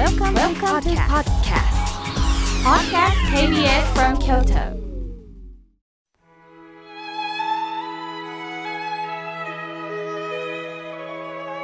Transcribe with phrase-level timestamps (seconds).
[0.00, 1.76] Welcome, Welcome to podcast.
[2.64, 4.80] Podcast KBS from Kyoto.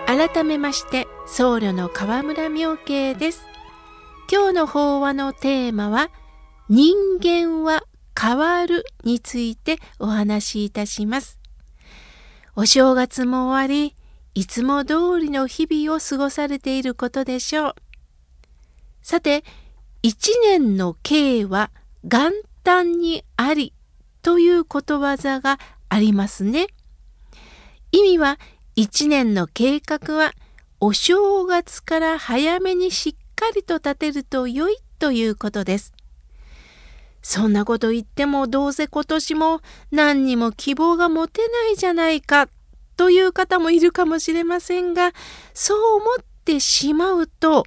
[0.07, 3.47] 改めまして僧侶の河村明慶です
[4.31, 6.11] 今日の法話のテーマは
[6.69, 7.85] 人間は
[8.21, 11.41] 変わるについてお話しいたします
[12.55, 13.97] お正月も終わり
[14.35, 17.75] いつも通りの日々を過ごされていることでしょう
[19.07, 19.45] さて
[20.03, 21.71] 一年の計は
[22.03, 22.33] 元
[22.65, 23.73] 旦にあり
[24.21, 26.67] ということわざがありますね
[27.93, 28.41] 意味は
[28.75, 30.33] 一年の計画は
[30.81, 35.93] お正月から早めにしっかりと立てると良いということです。
[37.23, 39.61] そんなこと言ってもどうせ今年も
[39.93, 42.49] 何にも希望が持てないじゃないか
[42.97, 45.13] という方もいるかもしれませんが
[45.55, 47.65] そう思ってしまうと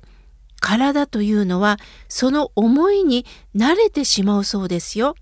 [0.60, 1.78] 体というのは
[2.08, 5.16] その思いに慣れてしまうそうですよ。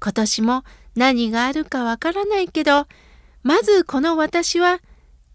[0.00, 2.86] 今年も何があるかわからないけど
[3.42, 4.80] まずこの私は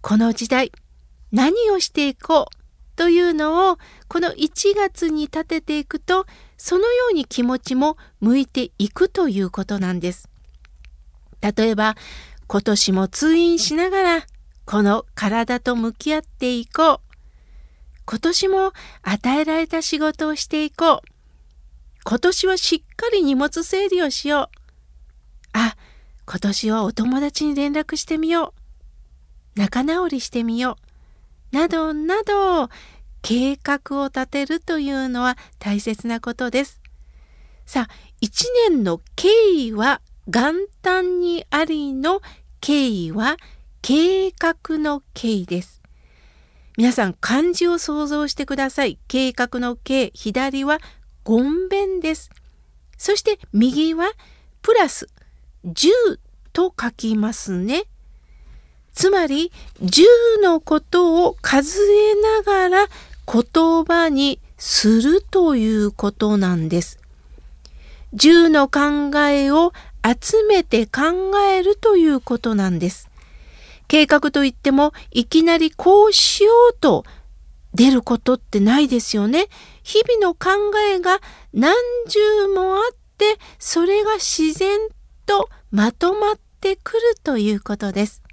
[0.02, 0.72] この時代
[1.31, 2.61] 何をしていこう
[2.95, 6.26] というのをこの1月に立てていくと
[6.58, 10.30] そのように気持ちも向いていくということなんです。
[11.42, 11.95] 例えば
[12.48, 14.26] 今年も通院しながら
[14.66, 17.11] この体と向き合っていこう。
[18.05, 21.07] 今年も与えられた仕事をしていこう。
[22.03, 24.58] 今年はしっかり荷物整理をしよう。
[25.53, 25.75] あ、
[26.25, 28.53] 今年はお友達に連絡してみよ
[29.55, 29.59] う。
[29.59, 30.77] 仲直りしてみよ
[31.52, 31.55] う。
[31.55, 32.69] などなど、
[33.21, 36.81] 計画を立てるというのは大切なことです。
[37.65, 42.21] さあ、一年の経緯は元旦にありの
[42.61, 43.38] 経緯は
[43.81, 45.80] 計画の経緯です。
[46.77, 48.97] 皆さん漢字を想像してください。
[49.08, 50.80] 計画の計、左は
[51.23, 52.30] ごんべんです。
[52.97, 54.11] そして右は
[54.61, 55.09] プラス
[55.66, 55.89] 10
[56.53, 57.83] と書きますね。
[58.93, 59.52] つまり
[59.82, 60.04] 10
[60.42, 62.88] のことを数えながら
[63.26, 66.99] 言葉にするということなんです。
[68.15, 73.11] 10の考えを集めて考えるということなんです。
[73.91, 77.03] 計画といってもいきなりこうしようと
[77.73, 79.47] 出ることってないですよね。
[79.83, 81.19] 日々の考えが
[81.52, 81.75] 何
[82.07, 84.79] 十もあってそれが自然
[85.25, 88.23] とまとまってくるということです。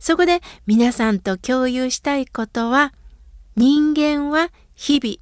[0.00, 2.92] そこで皆さんと共有したいことは
[3.54, 5.18] 人間は日々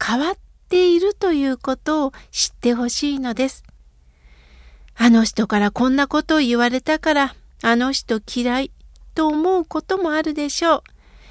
[0.00, 0.38] 変わっ
[0.68, 3.64] ているということを知ってほしいのです。
[4.94, 8.72] あの人からこんなことを言われたからあの人嫌い
[9.14, 10.82] と思うこともあるでしょう。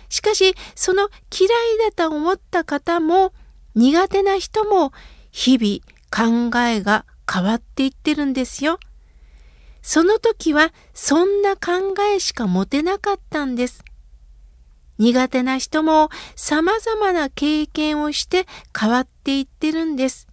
[0.09, 1.51] しかしその嫌い
[1.95, 3.31] だと思った方も
[3.75, 4.91] 苦手な人も
[5.31, 8.79] 日々考えが変わっていってるんですよ。
[9.81, 13.83] その時はそんな考えしか持てなかったんです。
[14.97, 18.45] 苦手な人も様々な経験をして
[18.77, 20.27] 変わっていってるんです。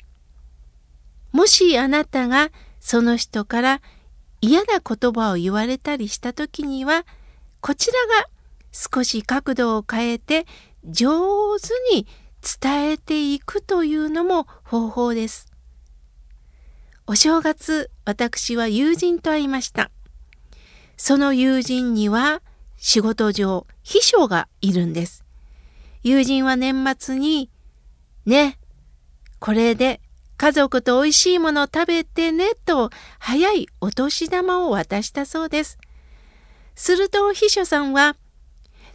[1.33, 3.83] もしあなたがその人から
[4.47, 7.05] 嫌な言葉を言われたりした時には
[7.61, 8.29] こちらが
[8.71, 10.47] 少し角度を変えて
[10.85, 12.07] 上手に
[12.61, 15.51] 伝えていくというのも方法です。
[17.09, 19.91] お正月、私は友人と会いました。
[20.97, 22.41] その友人には
[22.77, 25.25] 仕事上、秘書がいるんです。
[26.05, 27.51] 友人は年末に、
[28.27, 28.59] ね、
[29.41, 30.01] これで
[30.37, 35.79] 家族と美味しいもの食べてねと早いお年玉を渡したそうです。
[36.75, 38.17] すると秘書さんは、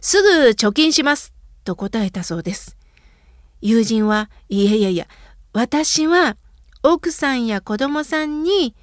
[0.00, 1.32] すぐ貯金します
[1.64, 2.76] と答えたそうです。
[3.60, 5.06] 友人は、いやいやいや、
[5.52, 6.36] 私は
[6.82, 8.74] 奥さんや子供さんに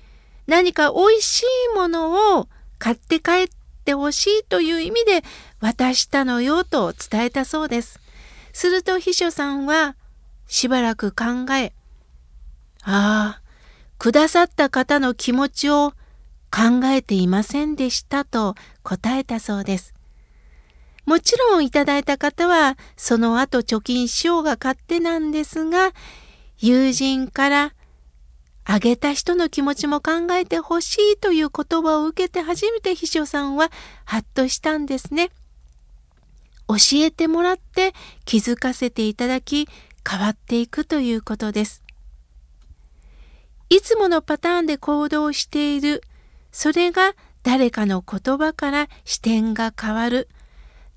[0.48, 1.44] 何か美味し
[1.74, 2.48] いものを
[2.78, 3.48] 買って帰っ
[3.86, 5.24] てほしいという意味で
[5.60, 8.00] 渡したのよと伝えたそうです。
[8.52, 9.96] すると秘書さんは
[10.48, 11.74] しばらく考え、
[12.92, 13.42] ああ、
[14.00, 15.92] くださった方の気持ちを
[16.52, 19.94] 考えていませんでしたと答えたそうです。
[21.06, 25.92] もちろんいただいた方はその後貯金しようが勝手なんですが
[26.60, 27.74] 友人から
[28.64, 33.72] あげた人の気持ちも考えてほしいという言葉を受けて初めて秘書さんは
[34.06, 35.30] ハッとしたんですね。
[36.68, 37.94] 教えてもらって
[38.26, 39.68] 気づかせていただき
[40.08, 41.84] 変わっていくということです。
[43.70, 46.02] いつものパターンで行動している
[46.52, 47.14] それが
[47.44, 50.28] 誰かの言葉から視点が変わる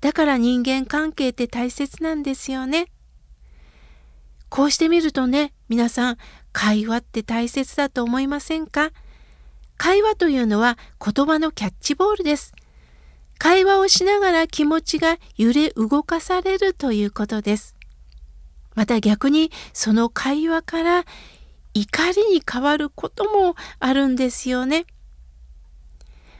[0.01, 2.87] だから人間関係って大切なんですよね。
[4.49, 6.17] こうしてみるとね、皆さん、
[6.51, 8.91] 会話って大切だと思いませんか？
[9.77, 12.53] 会話というのは言葉のキャッチボールです。
[13.37, 17.75] 会話をしながら気持ちが揺れ動かされるということです。
[18.75, 21.05] また逆にその会話から
[21.73, 24.85] 怒りに変わることもあるんですよね。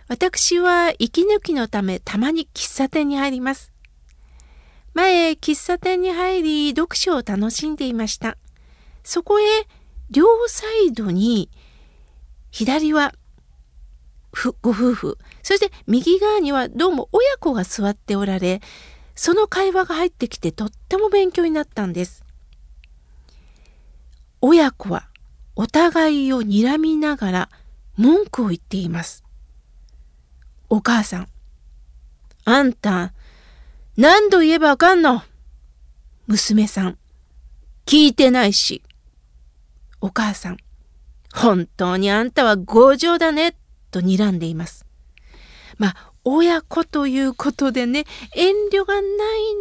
[0.07, 3.71] 私は息抜きのためたまに喫茶店に入ります。
[4.93, 8.37] 前、喫茶店に入り読書を楽しんでいました。
[9.03, 9.43] そこへ
[10.11, 11.49] 両サイドに
[12.51, 13.13] 左は
[14.61, 18.61] ご夫婦、そして右側にはどうも親子が座っておられ、
[19.15, 22.23] その会話が入ってきてとっても勉強になったんです。
[24.41, 25.07] 親子は
[25.55, 27.49] お互いを睨みながら
[27.95, 29.23] 文句を言っています。
[30.69, 31.27] お母さん、
[32.45, 33.13] あんた、
[33.95, 35.21] 何度言えばあかんの？
[36.25, 36.97] 娘さん、
[37.85, 38.81] 聞いてないし。
[40.01, 40.57] お母さん、
[41.33, 43.55] 本当にあんたは強情だね、
[43.91, 44.85] と睨んでいます。
[45.77, 49.05] まあ、親子ということでね、遠慮がない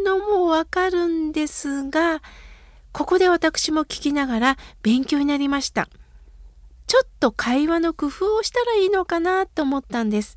[0.05, 2.23] のもわかるんですが、
[2.93, 5.89] ここで私も聞きながら勉強になりました。
[6.87, 10.37] ちょっと会話の工夫をしたらいいのかなと思ったんです。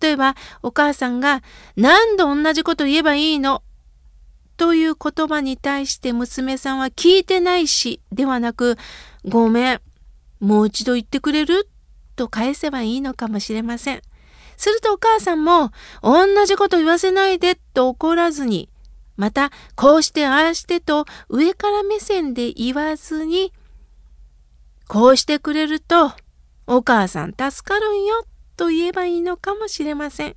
[0.00, 1.42] 例えばお母さんが
[1.76, 3.62] 何度同じこと言えばいいの？
[4.56, 8.76] という言葉に対して娘さんは聞いてないしではなく
[9.24, 9.80] ごめん
[10.38, 11.68] もう一度言ってくれる？
[12.14, 14.02] と返せばいいのかもしれません。
[14.56, 18.68] するとお母さんも同じこと言わせないでと怒らずに
[19.16, 23.52] またこうしてああしてと上から目線で言わずに
[24.88, 26.12] こうしてくれると
[26.66, 28.24] お母さん助かるんよ
[28.56, 30.36] と言えばいいのかもしれません。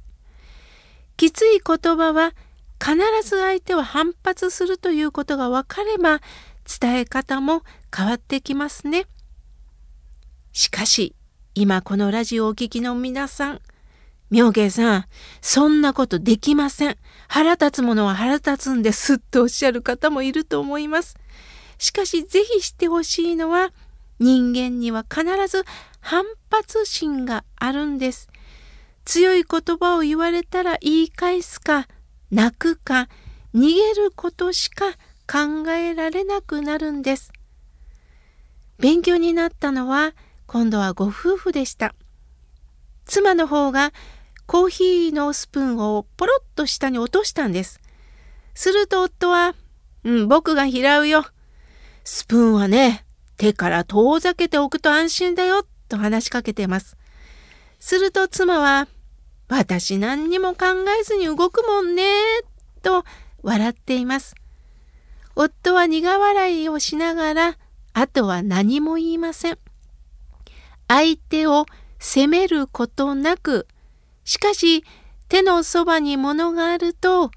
[1.15, 2.33] きつい言葉は
[2.79, 2.95] 必
[3.27, 6.21] ず相手は反発するということが分かれば
[6.79, 7.63] 伝え方も
[7.95, 9.07] 変わってきますね。
[10.53, 11.15] しかし
[11.55, 13.61] 今このラジオをお聴きの皆さん
[14.29, 15.05] 妙慶さん
[15.41, 16.97] そんなことできません。
[17.27, 21.17] 腹立つものは腹立つんですとおっしゃる方もいると思います。
[21.77, 23.71] しかしぜひしてほしいのは
[24.19, 25.63] 人間には必ず
[25.99, 28.29] 反発心があるんです。
[29.05, 31.87] 強い言葉を言われたら言い返すか、
[32.29, 33.07] 泣くか、
[33.55, 34.91] 逃げることしか
[35.31, 37.31] 考えられなくなるんです。
[38.79, 40.13] 勉強になったのは
[40.45, 41.95] 今度はご夫婦でした。
[43.05, 43.93] 妻の方が
[44.47, 47.81] コーヒーのスプーンをポロッと下に落としたんです。
[48.55, 49.53] すると夫は、
[50.05, 51.25] うん、僕が拾うよ。
[52.05, 53.05] スプーンはね、
[53.35, 56.97] 手から遠ざけておくと安心だよと話しかけてます。
[57.79, 58.87] すると妻は、
[59.49, 60.65] 私何にも考
[60.99, 62.05] えずに動くもんね、
[62.81, 63.03] と
[63.43, 64.33] 笑っています。
[65.35, 67.57] 夫は苦笑いをしながら、
[67.91, 69.59] あとは何も言いません。
[70.87, 71.65] 相手を
[71.99, 73.67] 責めることなく、
[74.27, 74.83] しかし
[75.29, 77.31] 手のそばに物があると、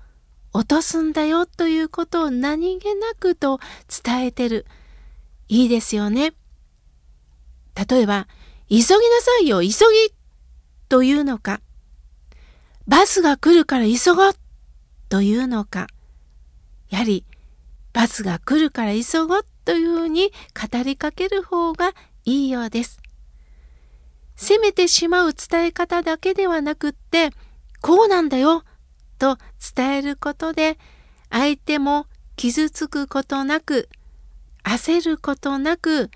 [0.53, 3.61] 落とすんだよということを何気なくと
[4.05, 4.67] 伝えてる。
[5.49, 6.33] いいですよね。
[7.89, 8.27] 例えば、
[8.69, 8.85] 急ぎな
[9.21, 10.15] さいよ、急ぎ
[10.89, 11.61] というのか、
[12.89, 14.33] バスが来るから急ごう
[15.09, 15.87] というのか、
[16.89, 17.25] やはり、
[17.93, 21.93] バスが来るから急ごうというふうに語りかける方が
[22.25, 23.00] いいようです。
[24.41, 27.31] 責めてしまう伝え方だけではなくって、
[27.83, 28.65] こうなんだよ
[29.19, 29.37] と
[29.77, 30.79] 伝えることで、
[31.29, 32.07] 相手も
[32.37, 33.91] 傷つくことなく、
[34.65, 36.11] 焦ることなく、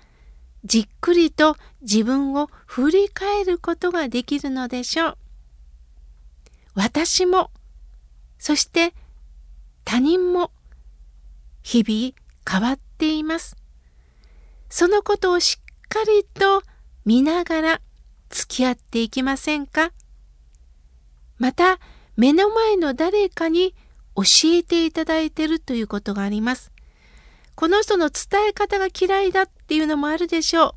[0.65, 5.17] じっくりと自分を振り返ることができるのでしょう。
[6.73, 7.51] 私も、
[8.39, 8.95] そして
[9.83, 10.49] 他人も
[11.61, 12.13] 日々
[12.49, 13.55] 変わっています。
[14.67, 16.63] そのことをしっかりと
[17.05, 17.81] 見ながら
[18.35, 19.93] 付き合っていきませんか？
[21.37, 21.79] また
[22.17, 23.73] 目の前の誰かに
[24.13, 26.73] 教えていただいているということがあります。
[27.55, 30.73] この人の伝え方が嫌いだっていうのもあるでしょう。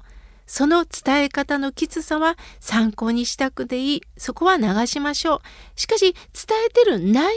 [0.46, 4.02] その伝え方のきつさは参考にしたくでいい。
[4.16, 5.40] そこは流しましょう。
[5.74, 6.22] しかし、伝
[6.66, 7.34] えてる内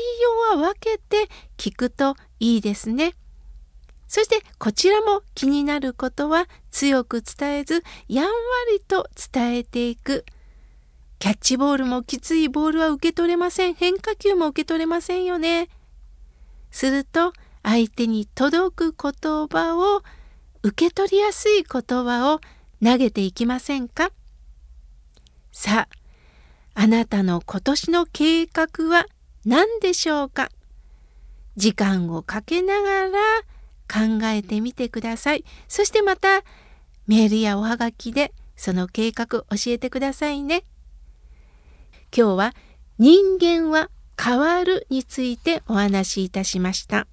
[0.54, 3.16] 容は分けて聞くといいですね。
[4.12, 8.32] そしてこちらも気になることは強く伝えずやんわ
[8.70, 10.25] りと伝えていく。
[11.18, 13.74] キャッチボールもきついボールは受け取れません。
[13.74, 15.70] 変化球も受け取れませんよね。
[16.72, 17.32] すると
[17.63, 20.03] 相手に届く言葉を
[20.62, 22.41] 受け取りやすい言葉を
[22.84, 24.12] 投げていきませんか？
[25.53, 25.88] さ
[26.75, 29.06] ああなたの今年の計画は
[29.46, 30.50] 何でしょうか？
[31.56, 33.12] 時間をかけながら
[33.91, 35.43] 考えてみてください。
[35.67, 36.43] そしてまた
[37.07, 40.63] メールやおはがきでその計画教えてくださいね。
[42.15, 42.53] 今日は
[42.98, 43.89] 人間は
[44.21, 47.07] 変わるについてお話しいたしました。